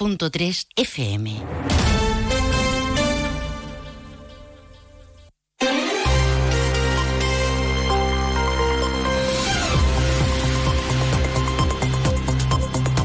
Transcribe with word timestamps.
100.3 0.00 0.66
FM. 0.76 1.42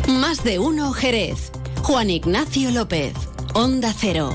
Más 0.07 0.41
de 0.45 0.59
uno 0.59 0.93
Jerez. 0.93 1.51
Juan 1.83 2.09
Ignacio 2.09 2.71
López. 2.71 3.13
Onda 3.53 3.93
Cero. 3.93 4.29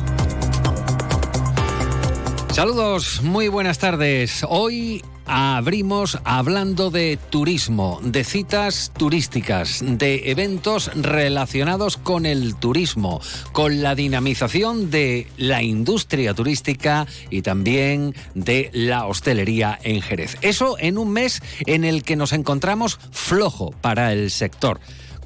Saludos, 2.52 3.22
muy 3.22 3.48
buenas 3.48 3.78
tardes. 3.78 4.44
Hoy 4.46 5.02
abrimos 5.32 6.18
hablando 6.24 6.90
de 6.90 7.16
turismo, 7.30 8.00
de 8.02 8.24
citas 8.24 8.90
turísticas, 8.96 9.80
de 9.80 10.32
eventos 10.32 10.90
relacionados 10.96 11.96
con 11.96 12.26
el 12.26 12.56
turismo, 12.56 13.20
con 13.52 13.80
la 13.80 13.94
dinamización 13.94 14.90
de 14.90 15.28
la 15.36 15.62
industria 15.62 16.34
turística 16.34 17.06
y 17.30 17.42
también 17.42 18.12
de 18.34 18.70
la 18.72 19.06
hostelería 19.06 19.78
en 19.84 20.02
Jerez. 20.02 20.36
Eso 20.40 20.76
en 20.80 20.98
un 20.98 21.12
mes 21.12 21.40
en 21.64 21.84
el 21.84 22.02
que 22.02 22.16
nos 22.16 22.32
encontramos 22.32 22.98
flojo 23.12 23.70
para 23.80 24.12
el 24.12 24.32
sector. 24.32 24.80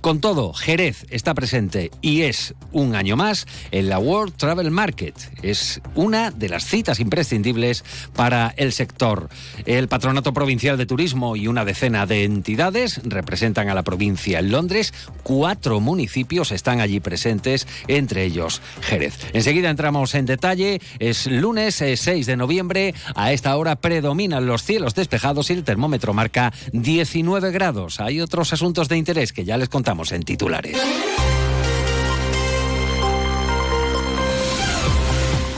Con 0.04 0.20
todo, 0.20 0.52
Jerez 0.52 1.06
está 1.08 1.32
presente 1.32 1.90
y 2.02 2.24
es 2.24 2.52
un 2.72 2.94
año 2.94 3.16
más 3.16 3.46
en 3.70 3.88
la 3.88 3.98
World 3.98 4.34
Travel 4.36 4.70
Market. 4.70 5.14
Es 5.40 5.80
una 5.94 6.30
de 6.30 6.50
las 6.50 6.66
citas 6.66 7.00
imprescindibles 7.00 7.86
para 8.14 8.52
el 8.58 8.74
sector. 8.74 9.30
El 9.64 9.88
Patronato 9.88 10.34
Provincial 10.34 10.76
de 10.76 10.84
Turismo 10.84 11.36
y 11.36 11.48
una 11.48 11.64
decena 11.64 12.04
de 12.04 12.24
entidades 12.24 13.00
representan 13.02 13.70
a 13.70 13.74
la 13.74 13.82
provincia 13.82 14.40
en 14.40 14.50
Londres. 14.50 14.92
Cuatro 15.22 15.80
municipios 15.80 16.52
están 16.52 16.82
allí 16.82 17.00
presentes, 17.00 17.66
entre 17.88 18.24
ellos 18.24 18.60
Jerez. 18.82 19.18
Enseguida 19.32 19.70
entramos 19.70 20.14
en 20.14 20.26
detalle. 20.26 20.82
Es 20.98 21.26
lunes 21.26 21.76
6 21.76 22.06
eh, 22.06 22.24
de 22.30 22.36
noviembre. 22.36 22.94
A 23.14 23.32
esta 23.32 23.56
hora 23.56 23.76
predominan 23.76 24.44
los 24.44 24.64
cielos 24.64 24.94
despejados 24.94 25.48
y 25.48 25.54
el 25.54 25.64
termómetro 25.64 26.12
marca 26.12 26.52
19 26.74 27.52
grados. 27.52 28.00
Hay 28.00 28.20
otros 28.20 28.52
asuntos 28.52 28.90
de 28.90 28.98
interés 28.98 29.32
que 29.32 29.46
ya 29.46 29.56
les 29.56 29.70
contamos 29.70 29.93
en 29.94 30.22
titulares. 30.24 30.76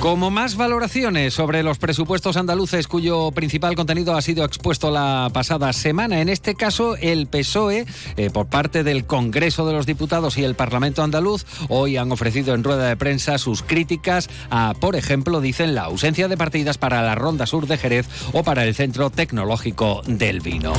Como 0.00 0.30
más 0.30 0.56
valoraciones 0.56 1.34
sobre 1.34 1.62
los 1.64 1.78
presupuestos 1.78 2.36
andaluces 2.36 2.86
cuyo 2.86 3.32
principal 3.32 3.74
contenido 3.74 4.14
ha 4.14 4.22
sido 4.22 4.44
expuesto 4.44 4.90
la 4.90 5.30
pasada 5.32 5.72
semana, 5.72 6.20
en 6.20 6.28
este 6.28 6.54
caso 6.54 6.96
el 6.96 7.26
PSOE, 7.26 7.86
eh, 8.16 8.30
por 8.30 8.46
parte 8.46 8.84
del 8.84 9.04
Congreso 9.06 9.66
de 9.66 9.72
los 9.72 9.84
Diputados 9.86 10.38
y 10.38 10.44
el 10.44 10.54
Parlamento 10.54 11.02
andaluz, 11.02 11.44
hoy 11.70 11.96
han 11.96 12.12
ofrecido 12.12 12.54
en 12.54 12.62
rueda 12.62 12.86
de 12.86 12.96
prensa 12.96 13.38
sus 13.38 13.62
críticas 13.62 14.28
a, 14.50 14.74
por 14.78 14.94
ejemplo, 14.94 15.40
dicen 15.40 15.74
la 15.74 15.84
ausencia 15.84 16.28
de 16.28 16.36
partidas 16.36 16.78
para 16.78 17.02
la 17.02 17.16
Ronda 17.16 17.46
Sur 17.46 17.66
de 17.66 17.78
Jerez 17.78 18.06
o 18.32 18.44
para 18.44 18.64
el 18.64 18.76
Centro 18.76 19.10
Tecnológico 19.10 20.02
del 20.06 20.40
Vino. 20.40 20.74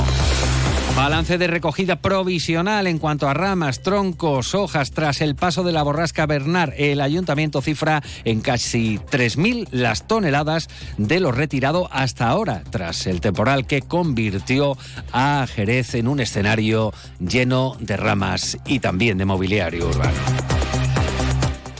Balance 0.98 1.38
de 1.38 1.46
recogida 1.46 2.02
provisional 2.02 2.88
en 2.88 2.98
cuanto 2.98 3.28
a 3.28 3.32
ramas, 3.32 3.84
troncos, 3.84 4.56
hojas 4.56 4.90
tras 4.90 5.20
el 5.20 5.36
paso 5.36 5.62
de 5.62 5.70
la 5.70 5.84
borrasca 5.84 6.26
Bernard. 6.26 6.72
El 6.76 7.00
ayuntamiento 7.00 7.62
cifra 7.62 8.02
en 8.24 8.40
casi 8.40 8.98
3.000 8.98 9.68
las 9.70 10.08
toneladas 10.08 10.66
de 10.96 11.20
lo 11.20 11.30
retirado 11.30 11.88
hasta 11.92 12.28
ahora, 12.28 12.64
tras 12.68 13.06
el 13.06 13.20
temporal 13.20 13.64
que 13.68 13.82
convirtió 13.82 14.76
a 15.12 15.46
Jerez 15.46 15.94
en 15.94 16.08
un 16.08 16.18
escenario 16.18 16.92
lleno 17.20 17.76
de 17.78 17.96
ramas 17.96 18.58
y 18.66 18.80
también 18.80 19.18
de 19.18 19.24
mobiliario 19.24 19.86
urbano. 19.86 20.57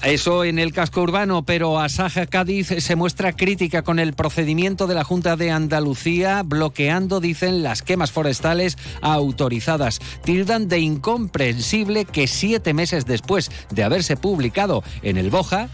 Eso 0.02 0.44
en 0.44 0.58
el 0.58 0.72
casco 0.72 1.02
urbano, 1.02 1.44
pero 1.44 1.78
Asaja 1.78 2.26
Cádiz 2.26 2.68
se 2.78 2.96
muestra 2.96 3.32
crítica 3.32 3.82
con 3.82 3.98
el 3.98 4.12
procedimiento 4.14 4.86
de 4.86 4.94
la 4.94 5.02
Junta 5.04 5.36
de 5.36 5.50
Andalucía, 5.50 6.42
bloqueando, 6.44 7.20
dicen, 7.20 7.62
las 7.62 7.82
quemas 7.82 8.12
forestales 8.12 8.78
autorizadas. 9.02 9.98
Tildan 10.22 10.68
de 10.68 10.78
incomprensible 10.78 12.04
que 12.04 12.28
siete 12.28 12.74
meses 12.74 13.06
después 13.06 13.50
de 13.70 13.82
haberse 13.84 14.16
publicado 14.16 14.84
en 15.02 15.16
el 15.16 15.30
Boja, 15.30 15.68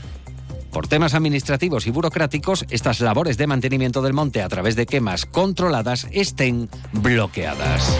por 0.73 0.89
temas 0.89 1.15
administrativos 1.15 1.87
y 1.87 1.91
burocráticos, 1.91 2.65
estas 2.71 3.01
labores 3.01 3.37
de 3.37 3.47
mantenimiento 3.47 4.03
del 4.03 4.15
monte 4.15 4.43
a 4.43 4.49
través 4.49 4.75
de 4.75 4.87
quemas 4.87 5.27
controladas 5.27 6.09
estén 6.11 6.69
bloqueadas. 6.93 7.95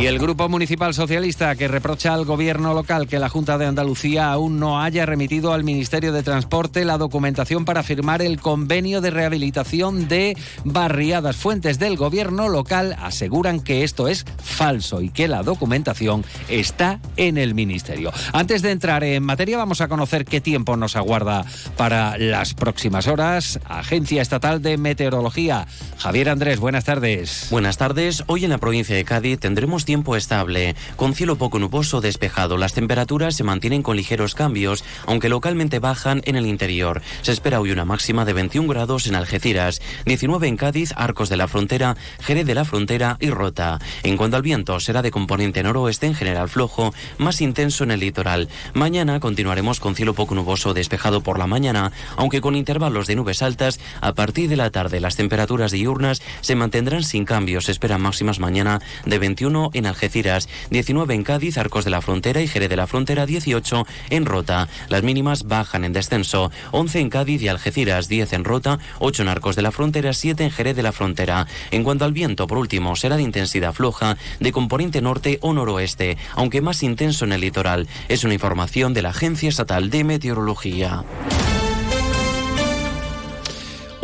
Y 0.00 0.06
el 0.06 0.18
Grupo 0.18 0.48
Municipal 0.48 0.92
Socialista 0.92 1.54
que 1.54 1.68
reprocha 1.68 2.12
al 2.12 2.24
Gobierno 2.24 2.74
local 2.74 3.06
que 3.06 3.20
la 3.20 3.28
Junta 3.28 3.56
de 3.56 3.66
Andalucía 3.66 4.32
aún 4.32 4.58
no 4.58 4.82
haya 4.82 5.06
remitido 5.06 5.52
al 5.52 5.62
Ministerio 5.64 6.12
de 6.12 6.22
Transporte 6.22 6.84
la 6.84 6.98
documentación 6.98 7.64
para 7.64 7.82
firmar 7.82 8.20
el 8.20 8.40
convenio 8.40 9.00
de 9.00 9.10
rehabilitación 9.10 10.08
de 10.08 10.36
barriadas. 10.64 11.36
Fuentes 11.36 11.78
del 11.78 11.96
Gobierno 11.96 12.48
local 12.48 12.96
aseguran 13.00 13.60
que 13.60 13.84
esto 13.84 14.08
es 14.08 14.26
falso 14.42 15.00
y 15.00 15.10
que 15.10 15.28
la 15.28 15.42
documentación 15.42 16.24
está 16.48 17.00
en 17.16 17.38
el 17.38 17.54
Ministerio. 17.54 18.12
Antes 18.32 18.62
de 18.62 18.72
entrar 18.72 19.04
en 19.04 19.22
materia 19.22 19.56
vamos 19.56 19.80
a 19.80 19.88
conocer 19.88 20.24
qué 20.24 20.40
tiempo 20.40 20.76
nos 20.76 20.96
aguarda 20.96 21.44
para 21.76 22.18
las 22.18 22.52
próximas 22.52 23.06
horas. 23.06 23.60
Agencia 23.64 24.20
Estatal 24.20 24.60
de 24.60 24.76
Meteorología. 24.76 25.66
Javier 25.98 26.28
Andrés, 26.28 26.58
buenas 26.58 26.84
tardes. 26.84 27.46
Buenas 27.50 27.78
tardes. 27.78 28.24
Hoy 28.26 28.44
en 28.44 28.50
la 28.50 28.58
provincia 28.58 28.96
de 28.96 29.04
Cádiz 29.04 29.38
tendremos 29.38 29.83
tiempo 29.84 30.16
estable, 30.16 30.76
con 30.96 31.14
cielo 31.14 31.36
poco 31.36 31.58
nuboso 31.58 32.00
despejado. 32.00 32.56
Las 32.56 32.74
temperaturas 32.74 33.34
se 33.34 33.44
mantienen 33.44 33.82
con 33.82 33.96
ligeros 33.96 34.34
cambios, 34.34 34.84
aunque 35.06 35.28
localmente 35.28 35.78
bajan 35.78 36.22
en 36.24 36.36
el 36.36 36.46
interior. 36.46 37.02
Se 37.22 37.32
espera 37.32 37.60
hoy 37.60 37.70
una 37.70 37.84
máxima 37.84 38.24
de 38.24 38.32
21 38.32 38.68
grados 38.68 39.06
en 39.06 39.14
Algeciras, 39.14 39.80
19 40.06 40.48
en 40.48 40.56
Cádiz, 40.56 40.92
Arcos 40.96 41.28
de 41.28 41.36
la 41.36 41.48
Frontera, 41.48 41.96
Jerez 42.20 42.46
de 42.46 42.54
la 42.54 42.64
Frontera 42.64 43.16
y 43.20 43.30
Rota. 43.30 43.78
En 44.02 44.16
cuanto 44.16 44.36
al 44.36 44.42
viento, 44.42 44.80
será 44.80 45.02
de 45.02 45.10
componente 45.10 45.62
noroeste 45.62 46.06
en 46.06 46.14
general 46.14 46.48
flojo, 46.48 46.94
más 47.18 47.40
intenso 47.40 47.84
en 47.84 47.90
el 47.90 48.00
litoral. 48.00 48.48
Mañana 48.72 49.20
continuaremos 49.20 49.80
con 49.80 49.94
cielo 49.94 50.14
poco 50.14 50.34
nuboso 50.34 50.74
despejado 50.74 51.22
por 51.22 51.38
la 51.38 51.46
mañana, 51.46 51.92
aunque 52.16 52.40
con 52.40 52.56
intervalos 52.56 53.06
de 53.06 53.16
nubes 53.16 53.42
altas 53.42 53.80
a 54.00 54.12
partir 54.14 54.48
de 54.48 54.56
la 54.56 54.70
tarde. 54.70 55.00
Las 55.00 55.16
temperaturas 55.16 55.72
diurnas 55.72 56.22
se 56.40 56.54
mantendrán 56.54 57.04
sin 57.04 57.24
cambios. 57.24 57.66
Se 57.66 57.72
esperan 57.72 58.02
máximas 58.02 58.40
mañana 58.40 58.80
de 59.04 59.18
21 59.18 59.70
en 59.74 59.86
Algeciras, 59.86 60.48
19 60.70 61.14
en 61.14 61.24
Cádiz, 61.24 61.58
Arcos 61.58 61.84
de 61.84 61.90
la 61.90 62.00
Frontera 62.00 62.40
y 62.40 62.48
Jerez 62.48 62.70
de 62.70 62.76
la 62.76 62.86
Frontera, 62.86 63.26
18 63.26 63.86
en 64.10 64.26
Rota. 64.26 64.68
Las 64.88 65.02
mínimas 65.02 65.44
bajan 65.44 65.84
en 65.84 65.92
descenso, 65.92 66.50
11 66.70 67.00
en 67.00 67.10
Cádiz 67.10 67.42
y 67.42 67.48
Algeciras, 67.48 68.08
10 68.08 68.32
en 68.32 68.44
Rota, 68.44 68.78
8 69.00 69.22
en 69.22 69.28
Arcos 69.28 69.56
de 69.56 69.62
la 69.62 69.72
Frontera, 69.72 70.12
7 70.12 70.44
en 70.44 70.50
Jerez 70.50 70.76
de 70.76 70.82
la 70.82 70.92
Frontera. 70.92 71.46
En 71.70 71.84
cuanto 71.84 72.04
al 72.04 72.12
viento, 72.12 72.46
por 72.46 72.58
último, 72.58 72.96
será 72.96 73.16
de 73.16 73.22
intensidad 73.22 73.72
floja, 73.72 74.16
de 74.40 74.52
componente 74.52 75.02
norte 75.02 75.38
o 75.42 75.52
noroeste, 75.52 76.16
aunque 76.34 76.60
más 76.60 76.82
intenso 76.82 77.24
en 77.24 77.32
el 77.32 77.40
litoral. 77.40 77.88
Es 78.08 78.24
una 78.24 78.34
información 78.34 78.94
de 78.94 79.02
la 79.02 79.10
Agencia 79.10 79.48
Estatal 79.48 79.90
de 79.90 80.04
Meteorología. 80.04 81.04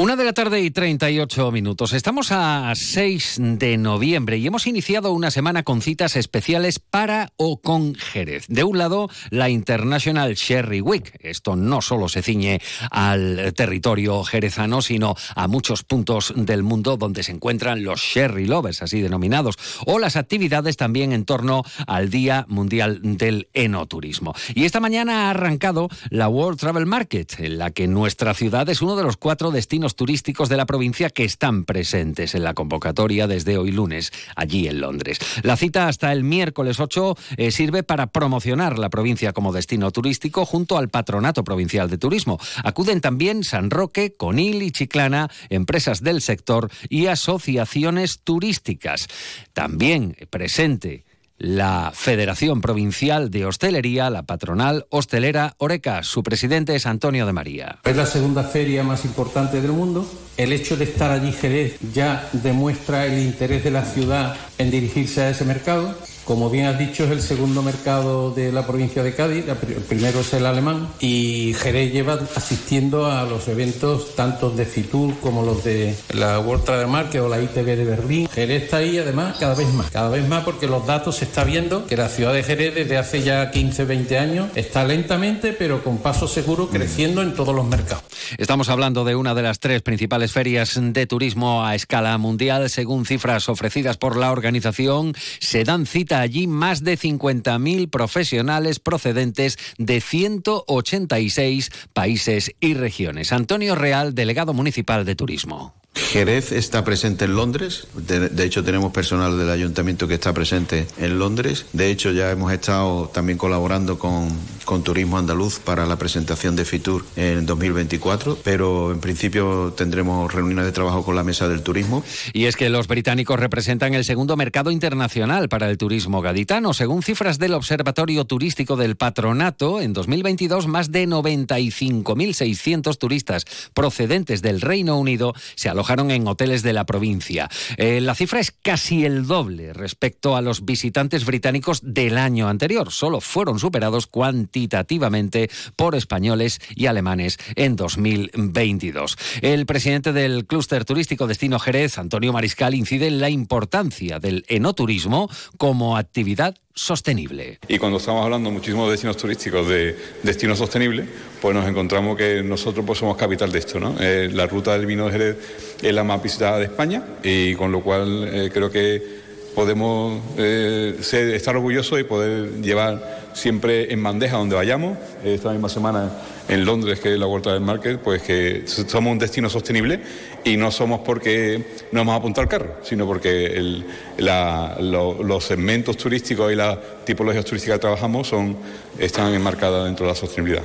Una 0.01 0.17
de 0.17 0.25
la 0.25 0.33
tarde 0.33 0.63
y 0.63 0.71
38 0.71 1.53
minutos. 1.53 1.93
Estamos 1.93 2.33
a 2.33 2.73
6 2.75 3.37
de 3.39 3.77
noviembre 3.77 4.39
y 4.39 4.47
hemos 4.47 4.67
iniciado 4.67 5.13
una 5.13 5.31
semana 5.31 5.63
con 5.63 5.83
citas 5.83 6.17
especiales 6.17 6.79
para 6.79 7.35
o 7.37 7.61
con 7.61 7.95
Jerez. 7.95 8.47
De 8.49 8.65
un 8.65 8.79
lado, 8.79 9.11
la 9.29 9.51
International 9.51 10.33
Sherry 10.37 10.81
Week. 10.81 11.19
Esto 11.21 11.55
no 11.55 11.83
solo 11.83 12.09
se 12.09 12.23
ciñe 12.23 12.63
al 12.91 13.53
territorio 13.55 14.25
jerezano, 14.25 14.81
sino 14.81 15.17
a 15.37 15.49
muchos 15.49 15.83
puntos 15.83 16.33
del 16.35 16.63
mundo 16.63 16.97
donde 16.97 17.23
se 17.23 17.33
encuentran 17.33 17.85
los 17.85 18.01
Sherry 18.01 18.47
Lovers, 18.47 18.81
así 18.81 19.03
denominados, 19.03 19.59
o 19.85 19.99
las 19.99 20.17
actividades 20.17 20.79
también 20.79 21.13
en 21.13 21.27
torno 21.27 21.63
al 21.87 22.09
Día 22.09 22.47
Mundial 22.49 23.01
del 23.03 23.49
Enoturismo. 23.53 24.33
Y 24.55 24.65
esta 24.65 24.81
mañana 24.81 25.27
ha 25.27 25.31
arrancado 25.33 25.91
la 26.09 26.31
World 26.31 26.59
Travel 26.59 26.87
Market, 26.87 27.39
en 27.39 27.59
la 27.59 27.71
que 27.71 27.87
nuestra 27.87 28.33
ciudad 28.33 28.67
es 28.71 28.81
uno 28.81 28.97
de 28.97 29.03
los 29.03 29.19
cuatro 29.19 29.51
destinos 29.51 29.90
turísticos 29.95 30.49
de 30.49 30.57
la 30.57 30.67
provincia 30.67 31.11
que 31.11 31.25
están 31.25 31.65
presentes 31.65 32.35
en 32.35 32.45
la 32.45 32.55
convocatoria 32.55 33.27
desde 33.27 33.59
hoy 33.59 33.73
lunes 33.73 34.13
allí 34.37 34.69
en 34.69 34.81
Londres. 34.81 35.19
La 35.43 35.57
cita 35.57 35.89
hasta 35.89 36.13
el 36.13 36.25
miércoles 36.25 36.81
8 36.81 37.17
eh, 37.37 37.51
sirve 37.51 37.83
para 37.83 38.09
promocionar 38.09 38.79
la 38.79 38.91
provincia 38.91 39.33
como 39.33 39.53
destino 39.53 39.91
turístico 39.91 40.45
junto 40.45 40.79
al 40.79 40.89
Patronato 40.89 41.45
Provincial 41.45 41.91
de 41.91 41.99
Turismo. 41.99 42.39
Acuden 42.65 43.01
también 43.01 43.45
San 43.45 43.71
Roque, 43.71 44.15
Conil 44.17 44.63
y 44.63 44.71
Chiclana, 44.71 45.31
empresas 45.49 46.03
del 46.03 46.21
sector 46.21 46.71
y 46.89 47.07
asociaciones 47.07 48.21
turísticas. 48.21 49.09
También 49.53 50.17
presente 50.31 51.05
la 51.41 51.91
Federación 51.95 52.61
Provincial 52.61 53.31
de 53.31 53.47
Hostelería, 53.47 54.11
la 54.11 54.25
patronal 54.25 54.87
hostelera 54.91 55.55
Oreca. 55.57 56.03
Su 56.03 56.23
presidente 56.23 56.77
es 56.77 56.85
Antonio 56.85 57.25
de 57.25 57.33
María. 57.33 57.79
Es 57.83 57.97
la 57.97 58.05
segunda 58.05 58.45
feria 58.45 58.83
más 58.83 59.07
importante 59.07 59.63
del 59.63 59.73
mundo. 59.73 60.07
El 60.37 60.53
hecho 60.53 60.77
de 60.77 60.85
estar 60.85 61.11
allí 61.11 61.33
Jerez 61.33 61.79
ya 61.95 62.29
demuestra 62.35 63.07
el 63.07 63.19
interés 63.19 63.65
de 63.65 63.71
la 63.71 63.87
ciudad 63.87 64.37
en 64.59 64.71
dirigirse 64.71 65.23
a 65.23 65.31
ese 65.31 65.47
mercado 65.47 65.97
como 66.31 66.49
bien 66.49 66.67
has 66.67 66.79
dicho, 66.79 67.03
es 67.03 67.11
el 67.11 67.23
segundo 67.23 67.61
mercado 67.61 68.31
de 68.31 68.53
la 68.53 68.65
provincia 68.65 69.03
de 69.03 69.13
Cádiz, 69.13 69.47
el 69.49 69.83
primero 69.83 70.21
es 70.21 70.33
el 70.33 70.47
alemán, 70.47 70.87
y 71.01 71.55
Jerez 71.55 71.93
lleva 71.93 72.21
asistiendo 72.37 73.11
a 73.11 73.25
los 73.25 73.49
eventos 73.49 74.15
tanto 74.15 74.49
de 74.49 74.65
Fitur 74.65 75.19
como 75.19 75.43
los 75.43 75.65
de 75.65 75.97
la 76.15 76.39
World 76.39 76.63
Trade 76.63 76.87
Market 76.87 77.21
o 77.23 77.29
la 77.29 77.43
ITV 77.43 77.65
de 77.65 77.85
Berlín. 77.85 78.29
Jerez 78.33 78.63
está 78.63 78.77
ahí 78.77 78.97
además 78.97 79.39
cada 79.41 79.57
vez 79.57 79.75
más, 79.75 79.91
cada 79.91 80.09
vez 80.09 80.29
más 80.29 80.45
porque 80.45 80.69
los 80.69 80.87
datos 80.87 81.17
se 81.17 81.25
está 81.25 81.43
viendo 81.43 81.85
que 81.89 81.97
la 81.97 82.09
ciudad 82.09 82.33
de 82.33 82.45
Jerez 82.45 82.77
desde 82.77 82.97
hace 82.97 83.23
ya 83.23 83.51
15, 83.51 83.85
20 83.85 84.19
años 84.19 84.51
está 84.55 84.85
lentamente 84.85 85.53
pero 85.53 85.83
con 85.83 85.99
paso 85.99 86.29
seguro 86.29 86.69
creciendo 86.69 87.23
en 87.23 87.35
todos 87.35 87.53
los 87.53 87.67
mercados. 87.67 88.05
Estamos 88.39 88.69
hablando 88.69 89.05
de 89.05 89.17
una 89.17 89.35
de 89.35 89.43
las 89.43 89.59
tres 89.59 89.83
principales 89.83 90.31
ferias 90.31 90.79
de 90.81 91.07
turismo 91.09 91.65
a 91.67 91.75
escala 91.75 92.17
mundial. 92.19 92.71
Según 92.71 93.05
cifras 93.05 93.49
ofrecidas 93.49 93.97
por 93.97 94.17
la 94.17 94.31
organización, 94.31 95.15
se 95.41 95.65
dan 95.65 95.87
allí 96.21 96.47
más 96.47 96.85
de 96.85 96.99
50.000 96.99 97.91
profesionales 97.91 98.79
procedentes 98.79 99.59
de 99.79 100.01
186 100.01 101.71
países 101.93 102.55
y 102.61 102.75
regiones. 102.75 103.33
Antonio 103.33 103.75
Real, 103.75 104.15
delegado 104.15 104.53
municipal 104.53 105.05
de 105.05 105.17
turismo. 105.17 105.75
Jerez 105.95 106.53
está 106.53 106.85
presente 106.85 107.25
en 107.25 107.35
Londres, 107.35 107.89
de, 107.95 108.45
hecho 108.45 108.63
tenemos 108.63 108.93
personal 108.93 109.37
del 109.37 109.51
ayuntamiento 109.51 110.07
que 110.07 110.15
está 110.15 110.33
presente 110.33 110.87
en 110.99 111.19
Londres, 111.19 111.67
de 111.73 111.91
hecho 111.91 112.13
ya 112.13 112.31
hemos 112.31 112.53
estado 112.53 113.09
también 113.13 113.37
colaborando 113.37 113.99
con, 113.99 114.29
con 114.65 114.83
Turismo 114.83 115.19
Andaluz 115.19 115.59
para 115.59 115.87
la 115.87 115.97
presentación 115.97 116.57
de 116.57 116.65
Fitur 116.65 117.05
en 117.17 117.47
2024, 117.47 118.39
pero 118.43 118.93
en 118.93 119.01
principio 119.01 119.73
tendremos 119.77 120.33
reuniones 120.33 120.65
de 120.65 120.73
trabajo 120.73 121.05
con 121.05 121.17
la 121.17 121.25
Mesa 121.25 121.49
del 121.49 121.63
Turismo. 121.63 122.05
Y 122.33 122.45
es 122.45 122.57
que 122.57 122.69
los 122.69 122.87
británicos 122.87 123.39
representan 123.39 123.95
el 123.95 124.05
segundo 124.05 124.37
mercado 124.37 124.71
internacional 124.71 125.49
para 125.49 125.69
el 125.71 125.79
turismo 125.79 126.21
gaditano. 126.23 126.75
Según 126.75 127.03
cifras 127.03 127.39
del 127.39 127.55
Observatorio 127.55 128.25
Turístico 128.25 128.77
del 128.77 128.97
Patronato, 128.97 129.81
en 129.81 129.93
2022 129.93 130.67
más 130.67 130.93
de 130.93 131.07
95.600 131.07 132.99
turistas 132.99 133.45
procedentes 133.75 134.43
del 134.43 134.61
Reino 134.61 134.99
Unido 134.99 135.35
se 135.55 135.69
alojaron 135.69 136.11
en 136.11 136.27
hoteles 136.27 136.63
de 136.63 136.73
la 136.73 136.85
provincia. 136.87 137.49
Eh, 137.77 138.01
la 138.01 138.15
cifra 138.15 138.41
es 138.41 138.51
casi 138.51 139.05
el 139.05 139.27
doble 139.27 139.73
respecto 139.73 140.37
a 140.37 140.43
los 140.43 140.65
visitantes 140.65 141.25
británicos 141.25 141.81
del 141.83 142.19
año 142.19 142.49
anterior. 142.49 142.93
Solo 142.93 143.21
fueron 143.21 143.59
superados 143.59 144.07
cuantitativamente 144.51 145.49
por 145.77 145.95
españoles 145.95 146.61
y 146.75 146.87
alemanes 146.87 147.39
en 147.55 147.77
2022. 147.77 149.17
El 149.43 149.65
presidente 149.65 150.13
del 150.13 150.45
clúster 150.47 150.85
turístico 150.85 151.29
Destino 151.29 151.59
Jerez, 151.61 151.99
Antonio 151.99 152.33
Mariscal, 152.33 152.75
incide 152.75 153.07
en 153.07 153.21
la 153.21 153.31
importancia 153.31 154.19
del 154.19 154.45
enoturismo 154.49 155.31
como 155.57 155.97
actividad 155.97 156.57
sostenible. 156.75 157.59
Y 157.69 157.79
cuando 157.79 157.99
estamos 157.99 158.25
hablando 158.25 158.51
muchísimo 158.51 158.87
de 158.87 158.93
destinos 158.93 159.17
turísticos 159.17 159.69
de 159.69 159.97
destino 160.23 160.57
sostenible, 160.57 161.05
pues 161.41 161.55
nos 161.55 161.69
encontramos 161.69 162.17
que 162.17 162.43
nosotros 162.43 162.85
pues 162.85 162.99
somos 162.99 163.17
capital 163.17 163.53
de 163.53 163.59
esto. 163.59 163.79
¿no? 163.79 163.97
Eh, 164.01 164.31
la 164.33 164.47
ruta 164.47 164.73
del 164.73 164.87
vino 164.87 165.07
de 165.07 165.13
Jerez 165.13 165.37
es 165.81 165.95
la 165.95 166.03
más 166.03 166.23
visitada 166.23 166.59
de 166.59 166.65
España 166.65 167.05
y 167.23 167.55
con 167.55 167.71
lo 167.71 167.83
cual 167.83 168.29
eh, 168.33 168.51
creo 168.53 168.71
que 168.71 169.30
podemos 169.55 170.21
eh, 170.37 170.97
estar 171.35 171.57
orgullosos 171.57 172.01
y 172.01 172.05
poder 172.05 172.61
llevar 172.61 173.21
siempre 173.33 173.93
en 173.93 174.03
bandeja 174.03 174.37
donde 174.37 174.57
vayamos. 174.57 174.99
Esta 175.25 175.51
misma 175.51 175.69
semana 175.69 176.11
en 176.49 176.65
Londres, 176.65 177.01
que 177.01 177.13
es 177.15 177.19
la 177.19 177.27
Vuelta 177.27 177.53
del 177.53 177.61
Market, 177.61 178.01
pues 178.01 178.23
que 178.23 178.65
somos 178.67 179.13
un 179.13 179.19
destino 179.19 179.49
sostenible 179.49 180.01
y 180.45 180.57
no 180.57 180.71
somos 180.71 181.01
porque 181.01 181.65
no 181.93 182.01
hemos 182.01 182.17
apuntado 182.17 182.43
al 182.43 182.49
carro, 182.49 182.77
sino 182.83 183.07
porque 183.07 183.83
los 184.19 185.45
segmentos 185.45 185.97
turísticos 185.97 186.53
y 186.53 186.57
las 186.57 186.79
tipologías 187.05 187.45
turísticas 187.45 187.77
que 187.77 187.83
trabajamos 187.83 188.29
son, 188.29 188.57
están 188.99 189.33
enmarcadas 189.33 189.85
dentro 189.85 190.07
de 190.07 190.13
la 190.13 190.17
sostenibilidad. 190.17 190.65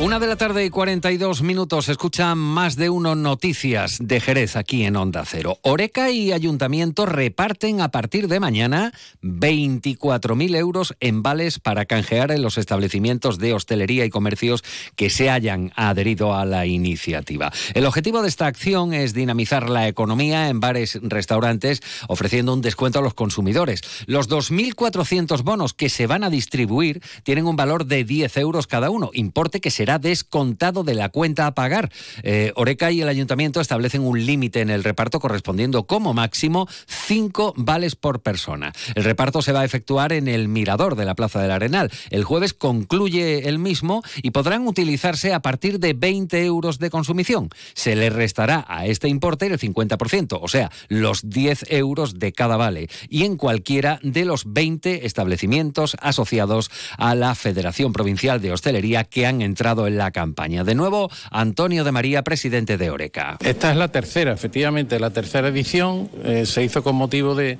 Una 0.00 0.20
de 0.20 0.28
la 0.28 0.36
tarde 0.36 0.64
y 0.64 0.70
42 0.70 1.42
minutos. 1.42 1.88
Escuchan 1.88 2.38
más 2.38 2.76
de 2.76 2.88
uno 2.88 3.16
noticias 3.16 3.98
de 4.00 4.20
Jerez 4.20 4.54
aquí 4.54 4.84
en 4.84 4.94
Onda 4.94 5.24
Cero. 5.26 5.58
Oreca 5.62 6.12
y 6.12 6.30
Ayuntamiento 6.30 7.04
reparten 7.04 7.80
a 7.80 7.90
partir 7.90 8.28
de 8.28 8.38
mañana 8.38 8.92
24.000 9.24 10.54
euros 10.54 10.94
en 11.00 11.24
vales 11.24 11.58
para 11.58 11.84
canjear 11.84 12.30
en 12.30 12.42
los 12.42 12.58
establecimientos 12.58 13.38
de 13.38 13.54
hostelería 13.54 14.04
y 14.04 14.10
comercios 14.10 14.62
que 14.94 15.10
se 15.10 15.30
hayan 15.30 15.72
adherido 15.74 16.32
a 16.32 16.44
la 16.44 16.64
iniciativa. 16.64 17.50
El 17.74 17.84
objetivo 17.84 18.22
de 18.22 18.28
esta 18.28 18.46
acción 18.46 18.94
es 18.94 19.14
dinamizar 19.14 19.68
la 19.68 19.88
economía 19.88 20.48
en 20.48 20.60
bares, 20.60 21.00
restaurantes, 21.02 21.82
ofreciendo 22.06 22.54
un 22.54 22.62
descuento 22.62 23.00
a 23.00 23.02
los 23.02 23.14
consumidores. 23.14 23.82
Los 24.06 24.28
2.400 24.28 25.42
bonos 25.42 25.74
que 25.74 25.88
se 25.88 26.06
van 26.06 26.22
a 26.22 26.30
distribuir 26.30 27.02
tienen 27.24 27.46
un 27.46 27.56
valor 27.56 27.84
de 27.84 28.04
10 28.04 28.36
euros 28.36 28.68
cada 28.68 28.90
uno, 28.90 29.10
importe 29.12 29.60
que 29.60 29.72
será 29.72 29.87
descontado 29.96 30.84
de 30.84 30.94
la 30.94 31.08
cuenta 31.08 31.46
a 31.46 31.54
pagar. 31.54 31.90
Eh, 32.22 32.52
Oreca 32.56 32.90
y 32.90 33.00
el 33.00 33.08
ayuntamiento 33.08 33.62
establecen 33.62 34.02
un 34.02 34.26
límite 34.26 34.60
en 34.60 34.68
el 34.68 34.84
reparto 34.84 35.20
correspondiendo 35.20 35.86
como 35.86 36.12
máximo 36.12 36.68
cinco 36.86 37.54
vales 37.56 37.96
por 37.96 38.20
persona. 38.20 38.72
El 38.94 39.04
reparto 39.04 39.40
se 39.40 39.52
va 39.52 39.60
a 39.60 39.64
efectuar 39.64 40.12
en 40.12 40.28
el 40.28 40.48
mirador 40.48 40.96
de 40.96 41.06
la 41.06 41.14
Plaza 41.14 41.40
del 41.40 41.52
Arenal. 41.52 41.90
El 42.10 42.24
jueves 42.24 42.52
concluye 42.52 43.48
el 43.48 43.58
mismo 43.58 44.02
y 44.22 44.32
podrán 44.32 44.66
utilizarse 44.66 45.32
a 45.32 45.40
partir 45.40 45.78
de 45.80 45.94
20 45.94 46.44
euros 46.44 46.78
de 46.78 46.90
consumición. 46.90 47.48
Se 47.74 47.96
le 47.96 48.10
restará 48.10 48.64
a 48.68 48.86
este 48.86 49.08
importe 49.08 49.46
el 49.46 49.58
50%, 49.58 50.38
o 50.40 50.48
sea, 50.48 50.70
los 50.88 51.28
10 51.28 51.66
euros 51.70 52.18
de 52.18 52.32
cada 52.32 52.56
vale, 52.56 52.88
y 53.08 53.24
en 53.24 53.36
cualquiera 53.36 54.00
de 54.02 54.24
los 54.24 54.52
20 54.52 55.06
establecimientos 55.06 55.96
asociados 56.00 56.70
a 56.96 57.14
la 57.14 57.34
Federación 57.34 57.92
Provincial 57.92 58.40
de 58.40 58.52
Hostelería 58.52 59.04
que 59.04 59.26
han 59.26 59.42
entrado 59.42 59.77
en 59.86 59.98
la 59.98 60.10
campaña. 60.10 60.64
De 60.64 60.74
nuevo, 60.74 61.10
Antonio 61.30 61.84
de 61.84 61.92
María, 61.92 62.22
presidente 62.22 62.76
de 62.76 62.90
Oreca. 62.90 63.36
Esta 63.40 63.70
es 63.70 63.76
la 63.76 63.88
tercera, 63.88 64.32
efectivamente, 64.32 64.98
la 64.98 65.10
tercera 65.10 65.48
edición. 65.48 66.10
Eh, 66.24 66.46
se 66.46 66.62
hizo 66.64 66.82
con 66.82 66.96
motivo 66.96 67.34
de 67.34 67.58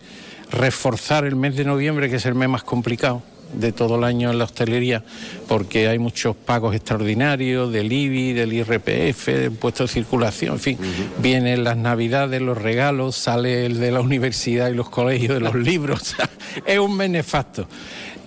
reforzar 0.50 1.24
el 1.24 1.36
mes 1.36 1.56
de 1.56 1.64
noviembre, 1.64 2.08
que 2.10 2.16
es 2.16 2.26
el 2.26 2.34
mes 2.34 2.48
más 2.48 2.64
complicado 2.64 3.22
de 3.52 3.72
todo 3.72 3.96
el 3.96 4.04
año 4.04 4.30
en 4.30 4.38
la 4.38 4.44
hostelería, 4.44 5.02
porque 5.46 5.88
hay 5.88 5.98
muchos 5.98 6.36
pagos 6.36 6.74
extraordinarios 6.74 7.72
del 7.72 7.92
IBI, 7.92 8.32
del 8.32 8.52
IRPF, 8.52 9.26
del 9.26 9.52
puesto 9.52 9.84
de 9.84 9.88
circulación, 9.88 10.54
en 10.54 10.60
fin, 10.60 10.78
vienen 11.18 11.64
las 11.64 11.76
navidades, 11.76 12.40
los 12.40 12.58
regalos, 12.58 13.16
sale 13.16 13.66
el 13.66 13.80
de 13.80 13.92
la 13.92 14.00
universidad 14.00 14.70
y 14.70 14.74
los 14.74 14.90
colegios 14.90 15.34
de 15.34 15.40
los 15.40 15.54
libros, 15.54 16.16
es 16.66 16.78
un 16.78 16.96
mes 16.96 17.10
nefasto. 17.10 17.66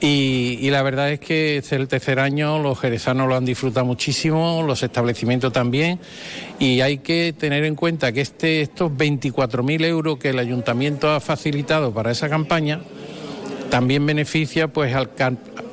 Y, 0.03 0.68
la 0.71 0.81
verdad 0.81 1.12
es 1.12 1.19
que 1.19 1.57
este 1.57 1.75
es 1.75 1.81
el 1.81 1.88
tercer 1.88 2.19
año, 2.19 2.57
los 2.57 2.79
jerezanos 2.79 3.29
lo 3.29 3.35
han 3.35 3.45
disfrutado 3.45 3.86
muchísimo, 3.86 4.63
los 4.65 4.81
establecimientos 4.81 5.53
también, 5.53 6.00
y 6.57 6.81
hay 6.81 6.98
que 6.98 7.36
tener 7.38 7.65
en 7.65 7.75
cuenta 7.75 8.12
que 8.12 8.22
este, 8.22 8.62
estos 8.62 8.91
24.000 8.91 9.86
euros 9.86 10.17
que 10.17 10.29
el 10.29 10.39
ayuntamiento 10.39 11.12
ha 11.12 11.19
facilitado 11.19 11.93
para 11.93 12.10
esa 12.10 12.29
campaña, 12.29 12.81
también 13.72 14.06
beneficia 14.06 14.68
pues 14.68 14.94
al, 14.94 15.10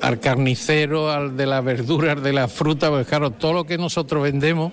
al 0.01 0.21
carnicero, 0.21 1.11
al 1.11 1.37
de 1.37 1.47
las 1.47 1.65
verduras, 1.65 2.23
de 2.23 2.33
la 2.33 2.47
fruta, 2.47 2.91
pues 2.91 3.07
claro, 3.09 3.33
todo 3.33 3.53
lo 3.53 3.65
que 3.65 3.77
nosotros 3.77 4.23
vendemos 4.23 4.73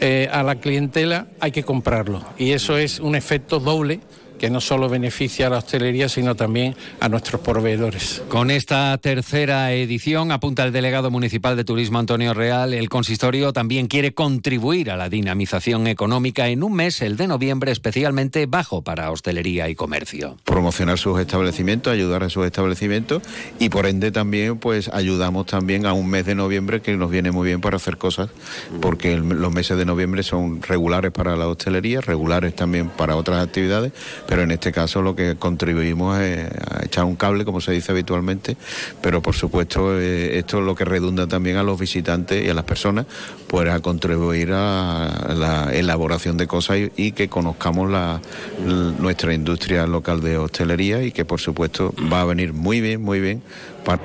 eh, 0.00 0.28
a 0.32 0.44
la 0.44 0.54
clientela 0.54 1.26
hay 1.40 1.50
que 1.50 1.64
comprarlo. 1.64 2.24
Y 2.38 2.52
eso 2.52 2.78
es 2.78 3.00
un 3.00 3.16
efecto 3.16 3.58
doble 3.58 4.00
que 4.42 4.50
no 4.50 4.60
solo 4.60 4.88
beneficia 4.88 5.46
a 5.46 5.50
la 5.50 5.58
hostelería, 5.58 6.08
sino 6.08 6.34
también 6.34 6.74
a 6.98 7.08
nuestros 7.08 7.40
proveedores. 7.42 8.24
Con 8.28 8.50
esta 8.50 8.98
tercera 8.98 9.72
edición, 9.72 10.32
apunta 10.32 10.64
el 10.64 10.72
delegado 10.72 11.12
municipal 11.12 11.56
de 11.56 11.62
Turismo 11.62 12.00
Antonio 12.00 12.34
Real, 12.34 12.74
el 12.74 12.88
consistorio 12.88 13.52
también 13.52 13.86
quiere 13.86 14.14
contribuir 14.14 14.90
a 14.90 14.96
la 14.96 15.08
dinamización 15.08 15.86
económica 15.86 16.48
en 16.48 16.64
un 16.64 16.72
mes, 16.72 17.02
el 17.02 17.16
de 17.16 17.28
noviembre, 17.28 17.70
especialmente 17.70 18.46
bajo 18.46 18.82
para 18.82 19.12
hostelería 19.12 19.68
y 19.68 19.76
comercio. 19.76 20.36
Promocionar 20.42 20.98
sus 20.98 21.20
establecimientos, 21.20 21.92
ayudar 21.92 22.24
a 22.24 22.28
sus 22.28 22.44
establecimientos 22.44 23.22
y 23.60 23.68
por 23.68 23.86
ende 23.86 24.10
también 24.10 24.58
pues 24.58 24.88
ayudamos 24.88 25.46
también 25.46 25.86
a 25.86 25.92
un 25.92 26.10
mes 26.10 26.26
de 26.26 26.34
noviembre 26.34 26.82
que 26.82 26.96
nos 26.96 27.12
viene 27.12 27.30
muy 27.30 27.46
bien 27.46 27.60
para 27.60 27.76
hacer 27.76 27.96
cosas, 27.96 28.30
porque 28.80 29.16
los 29.18 29.52
meses 29.52 29.78
de 29.78 29.84
noviembre 29.84 30.24
son 30.24 30.62
regulares 30.62 31.12
para 31.12 31.36
la 31.36 31.46
hostelería, 31.46 32.00
regulares 32.00 32.56
también 32.56 32.88
para 32.88 33.14
otras 33.14 33.40
actividades, 33.40 33.92
pero 34.32 34.44
en 34.44 34.50
este 34.50 34.72
caso 34.72 35.02
lo 35.02 35.14
que 35.14 35.36
contribuimos 35.36 36.18
es 36.18 36.48
a 36.70 36.86
echar 36.86 37.04
un 37.04 37.16
cable, 37.16 37.44
como 37.44 37.60
se 37.60 37.70
dice 37.72 37.92
habitualmente, 37.92 38.56
pero 39.02 39.20
por 39.20 39.34
supuesto 39.34 40.00
eh, 40.00 40.38
esto 40.38 40.60
es 40.60 40.64
lo 40.64 40.74
que 40.74 40.86
redunda 40.86 41.26
también 41.26 41.58
a 41.58 41.62
los 41.62 41.78
visitantes 41.78 42.42
y 42.42 42.48
a 42.48 42.54
las 42.54 42.64
personas, 42.64 43.04
pues 43.46 43.68
a 43.68 43.80
contribuir 43.80 44.52
a 44.54 45.34
la 45.36 45.70
elaboración 45.74 46.38
de 46.38 46.46
cosas 46.46 46.78
y, 46.96 47.12
que 47.12 47.28
conozcamos 47.28 47.90
la, 47.90 48.22
nuestra 48.64 49.34
industria 49.34 49.86
local 49.86 50.22
de 50.22 50.38
hostelería 50.38 51.02
y 51.02 51.12
que 51.12 51.26
por 51.26 51.38
supuesto 51.38 51.92
va 52.10 52.22
a 52.22 52.24
venir 52.24 52.54
muy 52.54 52.80
bien, 52.80 53.02
muy 53.02 53.20
bien 53.20 53.42
para... 53.84 54.00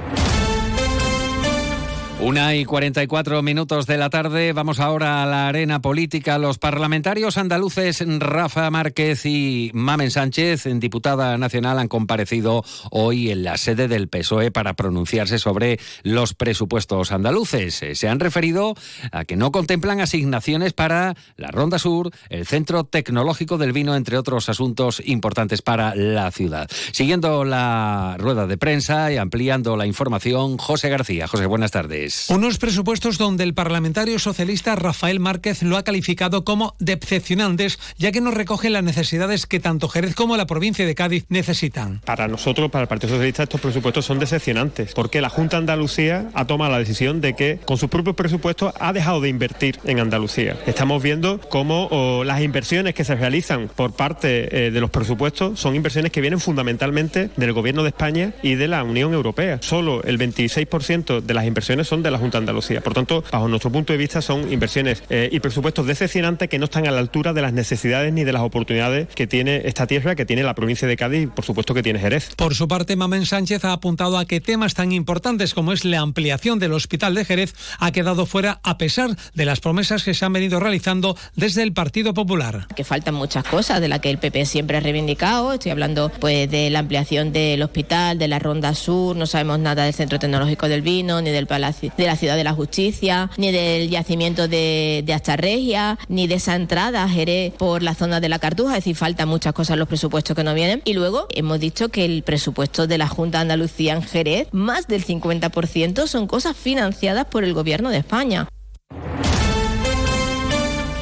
Una 2.20 2.56
y 2.56 2.66
44 2.66 3.44
minutos 3.44 3.86
de 3.86 3.96
la 3.96 4.10
tarde. 4.10 4.52
Vamos 4.52 4.80
ahora 4.80 5.22
a 5.22 5.28
la 5.28 5.48
arena 5.48 5.84
política. 5.84 6.40
Los 6.40 6.58
parlamentarios 6.58 7.38
andaluces 7.38 8.04
Rafa 8.20 8.72
Márquez 8.72 9.24
y 9.28 9.70
Mamen 9.76 10.10
Sánchez, 10.10 10.66
en 10.66 10.80
diputada 10.80 11.38
nacional, 11.38 11.78
han 11.78 11.88
comparecido 11.88 12.64
hoy 12.90 13.30
en 13.30 13.44
la 13.44 13.56
sede 13.58 13.88
del 13.88 14.08
PSOE 14.08 14.50
para 14.50 14.74
pronunciarse 14.74 15.38
sobre 15.38 15.80
los 16.02 16.34
presupuestos 16.34 17.12
andaluces. 17.12 17.84
Eh, 17.84 17.94
se 17.94 18.10
han 18.10 18.20
referido 18.20 18.74
a 19.12 19.24
que 19.24 19.36
no 19.36 19.52
contemplan 19.52 20.02
asignaciones 20.02 20.74
para 20.74 21.14
la 21.36 21.50
Ronda 21.50 21.78
Sur, 21.78 22.10
el 22.30 22.48
Centro 22.48 22.84
Tecnológico 22.84 23.60
del 23.60 23.74
Vino, 23.74 23.96
entre 23.96 24.18
otros 24.18 24.50
asuntos 24.50 25.04
importantes 25.06 25.62
para 25.62 25.94
la 25.94 26.32
ciudad. 26.32 26.68
Siguiendo 26.92 27.46
la 27.46 28.16
rueda 28.18 28.48
de 28.48 28.58
prensa 28.58 29.12
y 29.12 29.18
ampliando 29.18 29.78
la 29.78 29.86
información, 29.86 30.58
José 30.58 30.90
García. 30.90 31.28
José, 31.28 31.46
buenas 31.46 31.70
tardes. 31.70 32.07
Unos 32.30 32.58
presupuestos 32.58 33.18
donde 33.18 33.44
el 33.44 33.54
parlamentario 33.54 34.20
socialista 34.20 34.76
Rafael 34.76 35.20
Márquez 35.20 35.64
lo 35.64 35.78
ha 35.78 35.84
calificado 35.84 36.44
como 36.44 36.76
decepcionantes, 36.80 37.80
ya 37.98 38.12
que 38.12 38.22
no 38.22 38.32
recogen 38.32 38.74
las 38.74 38.84
necesidades 38.84 39.46
que 39.46 39.60
tanto 39.60 39.90
Jerez 39.90 40.16
como 40.16 40.38
la 40.38 40.46
provincia 40.46 40.86
de 40.86 40.96
Cádiz 40.96 41.26
necesitan. 41.30 42.00
Para 42.06 42.28
nosotros, 42.28 42.72
para 42.72 42.84
el 42.84 42.88
Partido 42.88 43.14
Socialista, 43.14 43.44
estos 43.44 43.62
presupuestos 43.62 44.06
son 44.06 44.20
decepcionantes, 44.20 44.94
porque 44.94 45.22
la 45.22 45.30
Junta 45.30 45.58
de 45.58 45.64
Andalucía 45.64 46.30
ha 46.34 46.46
tomado 46.46 46.72
la 46.72 46.80
decisión 46.80 47.22
de 47.22 47.36
que 47.36 47.60
con 47.66 47.78
sus 47.78 47.90
propios 47.90 48.16
presupuestos 48.16 48.74
ha 48.80 48.94
dejado 48.94 49.22
de 49.22 49.30
invertir 49.30 49.80
en 49.86 50.00
Andalucía. 50.00 50.58
Estamos 50.66 51.02
viendo 51.02 51.40
cómo 51.40 52.24
las 52.26 52.42
inversiones 52.42 52.94
que 52.94 53.04
se 53.04 53.16
realizan 53.16 53.70
por 53.74 53.94
parte 53.94 54.68
eh, 54.68 54.72
de 54.72 54.82
los 54.82 54.90
presupuestos 54.90 55.60
son 55.60 55.76
inversiones 55.76 56.12
que 56.12 56.22
vienen 56.22 56.40
fundamentalmente 56.40 57.30
del 57.36 57.54
Gobierno 57.54 57.84
de 57.84 57.90
España 57.90 58.34
y 58.42 58.56
de 58.56 58.68
la 58.68 58.84
Unión 58.84 59.14
Europea. 59.14 59.60
Solo 59.62 60.04
el 60.04 60.18
26% 60.18 61.22
de 61.22 61.34
las 61.34 61.46
inversiones 61.46 61.88
son 61.88 61.97
de 62.04 62.12
la 62.12 62.18
Junta 62.18 62.38
de 62.38 62.44
Andalucía. 62.44 62.82
Por 62.82 62.94
tanto, 62.94 63.24
bajo 63.32 63.48
nuestro 63.48 63.72
punto 63.72 63.94
de 63.94 63.98
vista, 63.98 64.22
son 64.22 64.52
inversiones 64.52 65.04
eh, 65.10 65.30
y 65.32 65.40
presupuestos 65.40 65.86
decepcionantes 65.86 66.50
que 66.50 66.60
no 66.60 66.66
están 66.66 66.88
a 66.88 66.92
la 66.92 67.00
altura 67.00 67.34
de 67.34 67.42
las 67.42 67.54
necesidades 67.54 68.14
ni 68.14 68.24
de 68.24 68.34
las 68.34 68.42
oportunidades 68.42 69.08
que 69.14 69.28
tiene 69.28 69.62
esta 69.66 69.88
tierra, 69.88 70.16
que 70.16 70.26
tiene 70.26 70.44
la 70.44 70.56
provincia 70.56 70.88
de 70.88 70.96
Cádiz 70.96 71.24
y, 71.24 71.28
por 71.28 71.46
supuesto, 71.46 71.74
que 71.74 71.84
tiene 71.84 72.00
Jerez. 72.00 72.36
Por 72.36 72.56
su 72.56 72.68
parte, 72.68 72.96
Mamen 72.96 73.26
Sánchez 73.26 73.64
ha 73.66 73.74
apuntado 73.74 74.18
a 74.18 74.26
que 74.26 74.42
temas 74.42 74.74
tan 74.74 74.92
importantes 74.92 75.54
como 75.54 75.74
es 75.74 75.86
la 75.86 76.00
ampliación 76.00 76.60
del 76.60 76.74
Hospital 76.74 77.16
de 77.16 77.26
Jerez 77.26 77.54
ha 77.80 77.92
quedado 77.92 78.26
fuera 78.26 78.60
a 78.64 78.78
pesar 78.78 79.16
de 79.34 79.46
las 79.46 79.60
promesas 79.60 80.04
que 80.04 80.14
se 80.14 80.26
han 80.26 80.34
venido 80.34 80.60
realizando 80.60 81.18
desde 81.36 81.64
el 81.64 81.74
Partido 81.74 82.14
Popular. 82.14 82.68
Que 82.76 82.84
faltan 82.84 83.16
muchas 83.16 83.44
cosas 83.44 83.82
de 83.82 83.88
las 83.88 84.00
que 84.00 84.10
el 84.10 84.18
PP 84.18 84.46
siempre 84.46 84.78
ha 84.78 84.80
reivindicado. 84.80 85.54
Estoy 85.54 85.72
hablando 85.72 86.10
pues 86.10 86.50
de 86.50 86.70
la 86.70 86.80
ampliación 86.80 87.32
del 87.32 87.62
hospital, 87.62 88.18
de 88.18 88.28
la 88.28 88.40
Ronda 88.40 88.74
Sur, 88.76 89.16
no 89.16 89.26
sabemos 89.26 89.60
nada 89.60 89.86
del 89.86 89.94
Centro 89.94 90.20
Tecnológico 90.20 90.68
del 90.68 90.82
Vino, 90.82 91.22
ni 91.22 91.32
del 91.32 91.48
Palacio 91.48 91.87
de 91.96 92.06
la 92.06 92.16
Ciudad 92.16 92.36
de 92.36 92.44
la 92.44 92.54
Justicia, 92.54 93.30
ni 93.38 93.52
del 93.52 93.90
yacimiento 93.90 94.48
de, 94.48 95.04
de 95.06 95.14
Astarregia, 95.14 95.98
ni 96.08 96.28
de 96.28 96.36
esa 96.36 96.56
entrada 96.56 97.04
a 97.04 97.10
Jerez 97.10 97.54
por 97.54 97.84
la 97.84 97.94
zona 97.94 98.20
de 98.20 98.30
la 98.30 98.40
Cartuja. 98.40 98.74
Es 98.78 98.84
decir, 98.84 98.96
faltan 98.96 99.30
muchas 99.30 99.54
cosas 99.54 99.74
en 99.74 99.80
los 99.80 99.88
presupuestos 99.88 100.36
que 100.36 100.44
no 100.44 100.54
vienen. 100.54 100.82
Y 100.86 100.94
luego 100.94 101.28
hemos 101.32 101.60
dicho 101.60 101.90
que 101.90 102.06
el 102.06 102.24
presupuesto 102.24 102.88
de 102.88 102.98
la 102.98 103.08
Junta 103.08 103.40
de 103.40 103.44
Andalucía 103.44 103.94
en 103.94 104.04
Jerez, 104.04 104.48
más 104.52 104.88
del 104.88 105.06
50% 105.06 106.08
son 106.08 106.28
cosas 106.28 106.56
financiadas 106.56 107.26
por 107.26 107.44
el 107.44 107.54
Gobierno 107.54 107.90
de 107.90 107.98
España. 107.98 108.48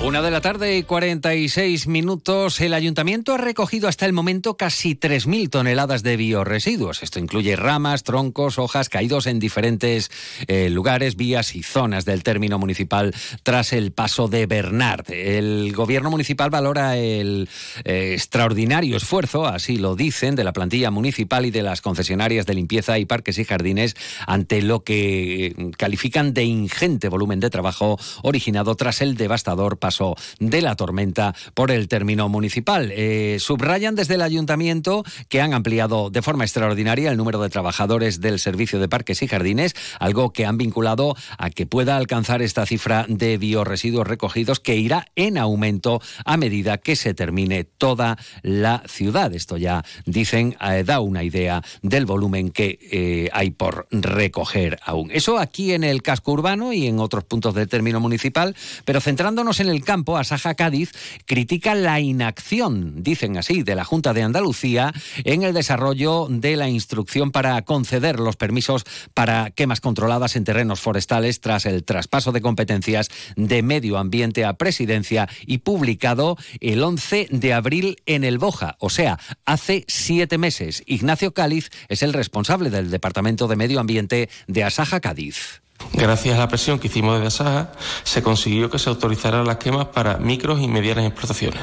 Una 0.05 0.21
de 0.21 0.29
la 0.29 0.39
tarde 0.39 0.77
y 0.77 0.83
46 0.83 1.87
minutos. 1.87 2.61
El 2.61 2.75
ayuntamiento 2.75 3.33
ha 3.33 3.37
recogido 3.39 3.87
hasta 3.87 4.05
el 4.05 4.13
momento 4.13 4.55
casi 4.55 4.93
3.000 4.93 5.49
toneladas 5.49 6.03
de 6.03 6.15
bioresiduos. 6.15 7.01
Esto 7.01 7.17
incluye 7.17 7.55
ramas, 7.55 8.03
troncos, 8.03 8.59
hojas 8.59 8.89
caídos 8.89 9.25
en 9.25 9.39
diferentes 9.39 10.11
eh, 10.45 10.69
lugares, 10.69 11.15
vías 11.15 11.55
y 11.55 11.63
zonas 11.63 12.05
del 12.05 12.21
término 12.21 12.59
municipal 12.59 13.15
tras 13.41 13.73
el 13.73 13.93
paso 13.93 14.27
de 14.27 14.45
Bernard. 14.45 15.09
El 15.09 15.73
gobierno 15.73 16.11
municipal 16.11 16.51
valora 16.51 16.97
el 16.97 17.49
eh, 17.83 18.11
extraordinario 18.13 18.97
esfuerzo, 18.97 19.47
así 19.47 19.77
lo 19.77 19.95
dicen, 19.95 20.35
de 20.35 20.43
la 20.43 20.53
plantilla 20.53 20.91
municipal 20.91 21.47
y 21.47 21.51
de 21.51 21.63
las 21.63 21.81
concesionarias 21.81 22.45
de 22.45 22.53
limpieza 22.53 22.99
y 22.99 23.05
parques 23.05 23.39
y 23.39 23.43
jardines 23.43 23.95
ante 24.27 24.61
lo 24.61 24.83
que 24.83 25.73
califican 25.79 26.35
de 26.35 26.43
ingente 26.43 27.09
volumen 27.09 27.39
de 27.39 27.49
trabajo 27.49 27.97
originado 28.21 28.75
tras 28.75 29.01
el 29.01 29.15
devastador 29.15 29.79
paso 29.79 29.94
de 30.39 30.61
la 30.61 30.75
tormenta 30.75 31.33
por 31.53 31.71
el 31.71 31.87
término 31.87 32.27
municipal. 32.29 32.91
Eh, 32.93 33.37
subrayan 33.39 33.95
desde 33.95 34.15
el 34.15 34.21
ayuntamiento 34.21 35.03
que 35.29 35.41
han 35.41 35.53
ampliado 35.53 36.09
de 36.09 36.21
forma 36.21 36.43
extraordinaria 36.43 37.11
el 37.11 37.17
número 37.17 37.41
de 37.41 37.49
trabajadores 37.49 38.21
del 38.21 38.39
servicio 38.39 38.79
de 38.79 38.89
parques 38.89 39.21
y 39.21 39.27
jardines, 39.27 39.75
algo 39.99 40.33
que 40.33 40.45
han 40.45 40.57
vinculado 40.57 41.15
a 41.37 41.49
que 41.49 41.65
pueda 41.65 41.97
alcanzar 41.97 42.41
esta 42.41 42.65
cifra 42.65 43.05
de 43.07 43.37
bioresiduos 43.37 44.07
recogidos 44.07 44.59
que 44.59 44.75
irá 44.75 45.07
en 45.15 45.37
aumento 45.37 46.01
a 46.25 46.37
medida 46.37 46.77
que 46.77 46.95
se 46.95 47.13
termine 47.13 47.63
toda 47.63 48.17
la 48.41 48.83
ciudad. 48.87 49.33
Esto 49.33 49.57
ya 49.57 49.83
dicen, 50.05 50.57
eh, 50.61 50.83
da 50.85 50.99
una 50.99 51.23
idea 51.23 51.63
del 51.81 52.05
volumen 52.05 52.49
que 52.49 52.79
eh, 52.91 53.29
hay 53.31 53.51
por 53.51 53.87
recoger 53.91 54.79
aún. 54.83 55.09
Eso 55.11 55.37
aquí 55.37 55.73
en 55.73 55.83
el 55.83 56.01
casco 56.01 56.33
urbano 56.33 56.73
y 56.73 56.87
en 56.87 56.99
otros 56.99 57.23
puntos 57.23 57.53
del 57.53 57.67
término 57.67 57.99
municipal, 57.99 58.55
pero 58.83 58.99
centrándonos 58.99 59.59
en 59.59 59.69
el 59.69 59.83
campo, 59.85 60.17
Asaja 60.17 60.55
Cádiz 60.55 60.91
critica 61.25 61.75
la 61.75 61.99
inacción, 61.99 63.03
dicen 63.03 63.37
así, 63.37 63.63
de 63.63 63.75
la 63.75 63.85
Junta 63.85 64.13
de 64.13 64.23
Andalucía 64.23 64.93
en 65.23 65.43
el 65.43 65.53
desarrollo 65.53 66.27
de 66.29 66.57
la 66.57 66.67
instrucción 66.69 67.31
para 67.31 67.61
conceder 67.61 68.19
los 68.19 68.35
permisos 68.35 68.83
para 69.13 69.51
quemas 69.51 69.81
controladas 69.81 70.35
en 70.35 70.43
terrenos 70.43 70.81
forestales 70.81 71.39
tras 71.39 71.65
el 71.65 71.83
traspaso 71.83 72.31
de 72.31 72.41
competencias 72.41 73.09
de 73.35 73.61
medio 73.63 73.97
ambiente 73.97 74.43
a 74.43 74.53
presidencia 74.53 75.29
y 75.45 75.59
publicado 75.59 76.37
el 76.59 76.83
11 76.83 77.27
de 77.31 77.53
abril 77.53 77.97
en 78.05 78.23
el 78.23 78.37
Boja, 78.37 78.75
o 78.79 78.89
sea, 78.89 79.19
hace 79.45 79.85
siete 79.87 80.37
meses. 80.37 80.83
Ignacio 80.85 81.33
Cáliz 81.33 81.69
es 81.87 82.03
el 82.03 82.13
responsable 82.13 82.69
del 82.69 82.91
Departamento 82.91 83.47
de 83.47 83.55
Medio 83.55 83.79
Ambiente 83.79 84.29
de 84.47 84.63
Asaja 84.63 84.99
Cádiz. 84.99 85.64
Gracias 85.93 86.35
a 86.35 86.39
la 86.39 86.47
presión 86.47 86.79
que 86.79 86.87
hicimos 86.87 87.15
desde 87.15 87.27
Asaja, 87.27 87.71
se 88.03 88.21
consiguió 88.21 88.69
que 88.69 88.79
se 88.79 88.89
autorizaran 88.89 89.45
las 89.45 89.57
quemas 89.57 89.87
para 89.87 90.17
micros 90.17 90.59
y 90.61 90.67
medianas 90.67 91.05
explotaciones. 91.05 91.61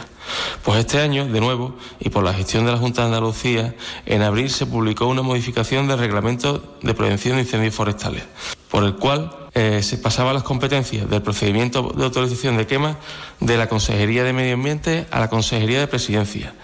Pues 0.63 0.79
este 0.79 1.01
año, 1.01 1.27
de 1.27 1.41
nuevo, 1.41 1.77
y 2.01 2.11
por 2.11 2.25
la 2.25 2.35
gestión 2.35 2.65
de 2.67 2.73
la 2.73 2.79
Junta 2.79 3.03
de 3.03 3.09
Andalucía, 3.09 3.75
en 4.07 4.23
abril 4.23 4.51
se 4.51 4.67
publicó 4.67 5.07
una 5.07 5.23
modificación 5.23 5.89
del 5.89 5.99
Reglamento 5.99 6.77
de 6.83 6.95
Prevención 6.95 7.37
de 7.37 7.43
Incendios 7.43 7.75
Forestales, 7.75 8.25
por 8.71 8.85
el 8.85 8.97
cual 8.97 9.43
eh, 9.55 9.83
se 9.83 9.99
pasaban 9.99 10.33
las 10.33 10.45
competencias 10.45 11.11
del 11.11 11.21
procedimiento 11.21 11.93
de 11.95 12.05
autorización 12.05 12.57
de 12.57 12.67
quema 12.67 12.97
de 13.39 13.59
la 13.59 13.69
Consejería 13.69 14.25
de 14.25 14.33
Medio 14.33 14.55
Ambiente 14.55 15.07
a 15.11 15.21
la 15.21 15.29
Consejería 15.29 15.81
de 15.81 15.87
Presidencia. 15.89 16.55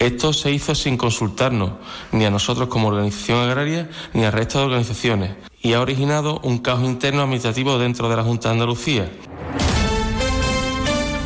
Esto 0.00 0.32
se 0.32 0.50
hizo 0.50 0.74
sin 0.74 0.96
consultarnos 0.96 1.72
ni 2.10 2.24
a 2.24 2.30
nosotros 2.30 2.68
como 2.68 2.88
organización 2.88 3.38
agraria 3.38 3.88
ni 4.12 4.24
al 4.24 4.32
resto 4.32 4.58
de 4.58 4.64
organizaciones 4.64 5.30
y 5.62 5.74
ha 5.74 5.80
originado 5.80 6.40
un 6.42 6.58
caos 6.58 6.82
interno 6.82 7.22
administrativo 7.22 7.78
dentro 7.78 8.08
de 8.08 8.16
la 8.16 8.24
Junta 8.24 8.48
de 8.48 8.54
Andalucía. 8.54 9.08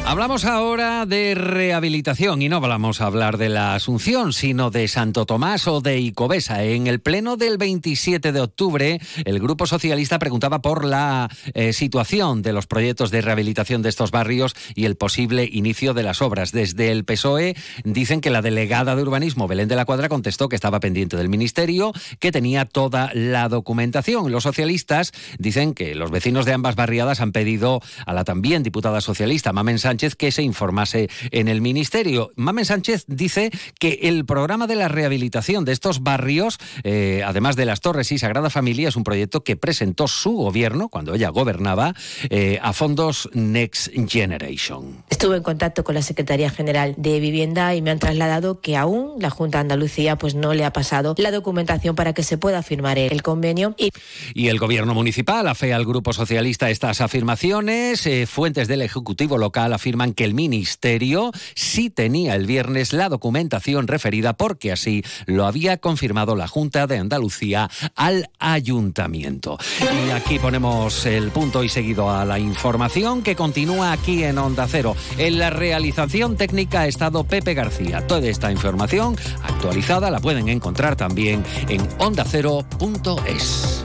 Hablamos 0.09 0.45
ahora 0.45 1.05
de 1.05 1.35
rehabilitación 1.35 2.41
y 2.41 2.49
no 2.49 2.61
vamos 2.61 3.01
a 3.01 3.07
hablar 3.07 3.39
de 3.39 3.49
la 3.49 3.75
Asunción, 3.75 4.33
sino 4.33 4.71
de 4.71 4.87
Santo 4.87 5.27
Tomás 5.27 5.67
o 5.67 5.81
de 5.81 5.99
Icobesa. 5.99 6.63
En 6.63 6.87
el 6.87 7.01
pleno 7.01 7.37
del 7.37 7.59
27 7.59 8.31
de 8.31 8.41
octubre, 8.41 9.01
el 9.25 9.41
Grupo 9.41 9.67
Socialista 9.67 10.21
preguntaba 10.21 10.63
por 10.63 10.85
la 10.85 11.29
eh, 11.55 11.73
situación 11.73 12.43
de 12.43 12.53
los 12.53 12.69
proyectos 12.69 13.11
de 13.11 13.21
rehabilitación 13.21 13.83
de 13.83 13.89
estos 13.89 14.13
barrios 14.13 14.55
y 14.77 14.85
el 14.85 14.95
posible 14.95 15.49
inicio 15.51 15.93
de 15.93 16.05
las 16.05 16.23
obras. 16.23 16.53
Desde 16.53 16.93
el 16.93 17.05
PSOE 17.05 17.57
dicen 17.83 18.21
que 18.21 18.31
la 18.31 18.43
delegada 18.43 18.95
de 18.95 19.03
urbanismo, 19.03 19.49
Belén 19.49 19.67
de 19.67 19.75
la 19.75 19.87
Cuadra, 19.87 20.09
contestó 20.09 20.49
que 20.49 20.55
estaba 20.55 20.79
pendiente 20.79 21.17
del 21.17 21.29
Ministerio, 21.29 21.93
que 22.21 22.31
tenía 22.31 22.65
toda 22.65 23.11
la 23.13 23.49
documentación. 23.49 24.31
Los 24.31 24.45
socialistas 24.45 25.11
dicen 25.41 25.75
que 25.75 25.97
los 25.97 26.13
vecinos 26.13 26.47
de 26.47 26.53
ambas 26.53 26.77
barriadas 26.77 27.21
han 27.21 27.33
pedido 27.33 27.81
a 28.07 28.15
la 28.15 28.23
también 28.23 28.63
diputada 28.63 29.01
socialista, 29.01 29.53
Mamen 29.53 29.81
Sánchez, 29.97 30.15
que 30.15 30.31
se 30.31 30.43
informase 30.43 31.09
en 31.31 31.49
el 31.49 31.63
Ministerio. 31.63 32.31
Mamen 32.37 32.67
Sánchez 32.67 33.07
dice 33.09 33.51
que 33.81 34.01
el 34.03 34.27
programa 34.27 34.67
de 34.67 34.77
la 34.77 34.89
rehabilitación 34.89 35.65
de 35.65 35.73
estos 35.73 36.03
barrios, 36.03 36.59
eh, 36.85 37.23
además 37.25 37.57
de 37.57 37.65
las 37.65 37.81
Torres 37.81 38.13
y 38.13 38.19
Sagrada 38.19 38.51
Familia, 38.51 38.91
es 38.91 38.97
un 38.97 39.05
proyecto 39.05 39.43
que 39.43 39.57
presentó 39.57 40.07
su 40.07 40.33
gobierno, 40.33 40.91
cuando 40.91 41.15
ella 41.15 41.31
gobernaba, 41.31 41.95
eh, 42.29 42.59
a 42.61 42.75
fondos 42.75 43.31
Next 43.33 43.89
Generation. 44.07 45.03
Estuve 45.09 45.39
en 45.39 45.43
contacto 45.43 45.83
con 45.83 45.95
la 45.95 46.03
Secretaría 46.03 46.51
General 46.51 46.95
de 46.99 47.19
Vivienda 47.19 47.75
y 47.75 47.81
me 47.81 47.91
han 47.91 47.99
trasladado 47.99 48.61
que 48.61 48.77
aún 48.77 49.15
la 49.19 49.31
Junta 49.31 49.59
de 49.59 49.63
Andalucía 49.63 50.17
pues, 50.17 50.35
no 50.35 50.53
le 50.53 50.67
ha 50.67 50.75
pasado 50.75 51.15
la 51.17 51.31
documentación 51.31 51.97
para 51.97 52.13
que 52.13 52.23
se 52.23 52.37
pueda 52.37 52.63
firmar 52.63 52.99
el 52.99 53.23
convenio. 53.23 53.75
Y, 53.79 53.93
y 54.35 54.49
el 54.49 54.59
gobierno 54.59 54.93
municipal 54.93 55.49
afea 55.49 55.77
al 55.77 55.87
Grupo 55.87 56.13
Socialista 56.13 56.69
estas 56.69 57.01
afirmaciones. 57.01 58.07
Eh, 58.07 58.27
fuentes 58.27 58.69
del 58.69 58.83
Ejecutivo 58.83 59.39
local 59.39 59.73
afirman 59.73 59.86
afirman 59.87 60.15
que 60.15 60.25
el 60.25 60.35
Ministerio 60.35 61.31
sí 61.55 61.91
tenía 61.91 62.35
el 62.35 62.45
viernes 62.45 62.93
la 62.93 63.09
documentación 63.09 63.87
referida 63.87 64.33
porque 64.33 64.73
así 64.73 65.05
lo 65.27 65.47
había 65.47 65.77
confirmado 65.77 66.35
la 66.35 66.49
Junta 66.49 66.89
de 66.89 66.99
Andalucía 66.99 67.71
al 67.95 68.29
Ayuntamiento. 68.41 69.59
Y 70.05 70.11
aquí 70.11 70.41
ponemos 70.41 71.07
el 71.07 71.31
punto 71.31 71.63
y 71.63 71.69
seguido 71.69 72.11
a 72.11 72.25
la 72.25 72.41
información 72.41 73.23
que 73.23 73.37
continúa 73.37 73.93
aquí 73.93 74.25
en 74.25 74.39
Onda 74.39 74.67
Cero. 74.69 74.97
En 75.19 75.39
la 75.39 75.51
realización 75.51 76.37
técnica 76.37 76.81
ha 76.81 76.87
estado 76.89 77.23
Pepe 77.23 77.55
García. 77.55 78.05
Toda 78.09 78.27
esta 78.27 78.51
información 78.51 79.15
actualizada 79.45 80.11
la 80.11 80.19
pueden 80.19 80.49
encontrar 80.49 80.97
también 80.97 81.45
en 81.69 81.87
ondacero.es. 82.01 83.85